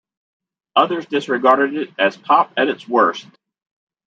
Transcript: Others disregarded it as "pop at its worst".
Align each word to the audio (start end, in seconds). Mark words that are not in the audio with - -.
Others 0.75 1.05
disregarded 1.05 1.75
it 1.75 1.89
as 1.99 2.17
"pop 2.17 2.53
at 2.57 2.69
its 2.69 2.87
worst". 2.87 3.27